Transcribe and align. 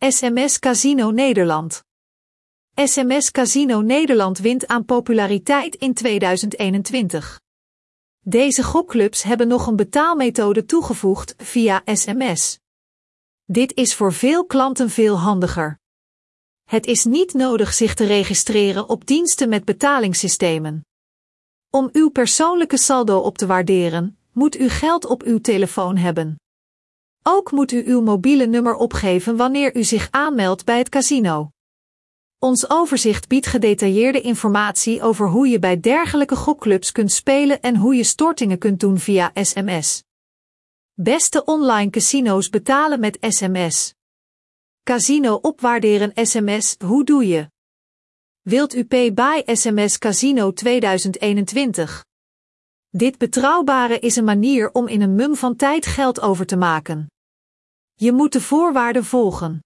SMS 0.00 0.58
Casino 0.58 1.10
Nederland. 1.10 1.82
SMS 2.74 3.30
Casino 3.30 3.80
Nederland 3.80 4.38
wint 4.38 4.66
aan 4.66 4.84
populariteit 4.84 5.74
in 5.74 5.94
2021. 5.94 7.40
Deze 8.20 8.62
gokclubs 8.62 9.22
hebben 9.22 9.48
nog 9.48 9.66
een 9.66 9.76
betaalmethode 9.76 10.64
toegevoegd 10.64 11.34
via 11.36 11.82
SMS. 11.84 12.58
Dit 13.44 13.74
is 13.74 13.94
voor 13.94 14.12
veel 14.12 14.46
klanten 14.46 14.90
veel 14.90 15.18
handiger. 15.18 15.78
Het 16.64 16.86
is 16.86 17.04
niet 17.04 17.34
nodig 17.34 17.74
zich 17.74 17.94
te 17.94 18.04
registreren 18.04 18.88
op 18.88 19.06
diensten 19.06 19.48
met 19.48 19.64
betalingssystemen. 19.64 20.86
Om 21.70 21.88
uw 21.92 22.10
persoonlijke 22.10 22.76
saldo 22.76 23.18
op 23.18 23.38
te 23.38 23.46
waarderen, 23.46 24.18
moet 24.32 24.58
u 24.58 24.68
geld 24.68 25.04
op 25.04 25.22
uw 25.22 25.40
telefoon 25.40 25.96
hebben. 25.96 26.36
Ook 27.30 27.50
moet 27.50 27.72
u 27.72 27.82
uw 27.86 28.00
mobiele 28.00 28.46
nummer 28.46 28.74
opgeven 28.74 29.36
wanneer 29.36 29.76
u 29.76 29.84
zich 29.84 30.08
aanmeldt 30.10 30.64
bij 30.64 30.78
het 30.78 30.88
casino. 30.88 31.50
Ons 32.38 32.70
overzicht 32.70 33.28
biedt 33.28 33.46
gedetailleerde 33.46 34.20
informatie 34.20 35.02
over 35.02 35.28
hoe 35.28 35.48
je 35.48 35.58
bij 35.58 35.80
dergelijke 35.80 36.36
gokclubs 36.36 36.92
kunt 36.92 37.12
spelen 37.12 37.60
en 37.60 37.76
hoe 37.76 37.94
je 37.94 38.04
stortingen 38.04 38.58
kunt 38.58 38.80
doen 38.80 38.98
via 38.98 39.30
SMS. 39.34 40.02
Beste 40.92 41.44
online 41.44 41.90
casino's 41.90 42.48
betalen 42.48 43.00
met 43.00 43.16
SMS. 43.20 43.94
Casino 44.82 45.34
opwaarderen 45.34 46.26
SMS, 46.26 46.76
hoe 46.84 47.04
doe 47.04 47.26
je? 47.26 47.50
Wilt 48.40 48.74
u 48.74 48.84
Pay 48.84 49.14
by 49.14 49.42
SMS 49.44 49.98
Casino 49.98 50.52
2021? 50.52 52.04
Dit 52.88 53.18
betrouwbare 53.18 53.98
is 53.98 54.16
een 54.16 54.24
manier 54.24 54.70
om 54.72 54.86
in 54.86 55.00
een 55.00 55.14
mum 55.14 55.36
van 55.36 55.56
tijd 55.56 55.86
geld 55.86 56.20
over 56.20 56.46
te 56.46 56.56
maken. 56.56 57.08
Je 58.00 58.12
moet 58.12 58.32
de 58.32 58.40
voorwaarden 58.40 59.04
volgen. 59.04 59.64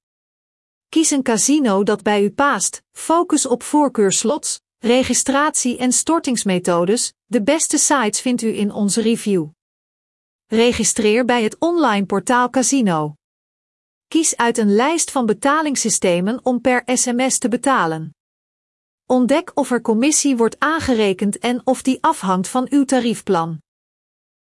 Kies 0.88 1.10
een 1.10 1.22
casino 1.22 1.82
dat 1.82 2.02
bij 2.02 2.24
u 2.24 2.30
past, 2.30 2.82
focus 2.92 3.46
op 3.46 3.62
voorkeurslots, 3.62 4.60
registratie 4.78 5.78
en 5.78 5.92
stortingsmethodes, 5.92 7.12
de 7.24 7.42
beste 7.42 7.78
sites 7.78 8.20
vindt 8.20 8.42
u 8.42 8.56
in 8.56 8.72
onze 8.72 9.00
review. 9.00 9.46
Registreer 10.46 11.24
bij 11.24 11.42
het 11.42 11.58
online 11.58 12.06
portaal 12.06 12.50
Casino. 12.50 13.14
Kies 14.08 14.36
uit 14.36 14.58
een 14.58 14.74
lijst 14.74 15.10
van 15.10 15.26
betalingssystemen 15.26 16.44
om 16.44 16.60
per 16.60 16.82
sms 16.84 17.38
te 17.38 17.48
betalen. 17.48 18.14
Ontdek 19.06 19.50
of 19.54 19.70
er 19.70 19.80
commissie 19.80 20.36
wordt 20.36 20.58
aangerekend 20.58 21.38
en 21.38 21.66
of 21.66 21.82
die 21.82 21.98
afhangt 22.02 22.48
van 22.48 22.66
uw 22.70 22.84
tariefplan. 22.84 23.58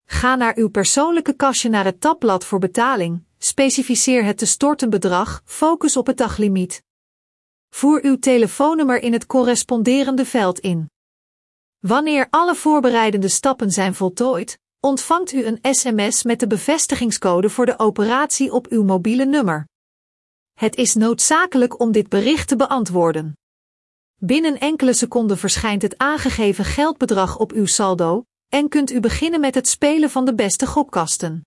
Ga 0.05 0.35
naar 0.35 0.57
uw 0.57 0.69
persoonlijke 0.69 1.33
kastje 1.33 1.69
naar 1.69 1.85
het 1.85 2.01
tabblad 2.01 2.45
voor 2.45 2.59
betaling, 2.59 3.27
specificeer 3.39 4.25
het 4.25 4.39
te 4.39 4.47
storten 4.47 4.91
bedrag, 4.91 5.43
focus 5.45 5.97
op 5.97 6.07
het 6.07 6.17
daglimiet. 6.17 6.83
Voer 7.71 8.05
uw 8.05 8.19
telefoonnummer 8.19 9.03
in 9.03 9.13
het 9.13 9.27
corresponderende 9.27 10.25
veld 10.25 10.59
in. 10.59 10.91
Wanneer 11.79 12.27
alle 12.31 12.55
voorbereidende 12.55 13.29
stappen 13.29 13.71
zijn 13.71 13.95
voltooid, 13.95 14.59
ontvangt 14.81 15.33
u 15.33 15.45
een 15.45 15.59
sms 15.75 16.23
met 16.23 16.41
de 16.41 16.47
bevestigingscode 16.47 17.51
voor 17.51 17.67
de 17.67 17.79
operatie 17.79 18.53
op 18.53 18.67
uw 18.67 18.85
mobiele 18.85 19.25
nummer. 19.25 19.67
Het 20.55 20.77
is 20.77 20.95
noodzakelijk 20.95 21.81
om 21.81 21.93
dit 21.93 22.09
bericht 22.09 22.49
te 22.49 22.57
beantwoorden. 22.57 23.33
Binnen 24.21 24.59
enkele 24.59 24.93
seconden 24.93 25.39
verschijnt 25.39 25.83
het 25.83 25.99
aangegeven 25.99 26.65
geldbedrag 26.65 27.39
op 27.39 27.53
uw 27.53 27.67
saldo 27.67 28.25
en 28.49 28.69
kunt 28.69 28.91
u 28.91 29.01
beginnen 29.01 29.41
met 29.41 29.55
het 29.55 29.69
spelen 29.69 30.11
van 30.11 30.25
de 30.25 30.35
beste 30.35 30.67
gokkasten. 30.67 31.43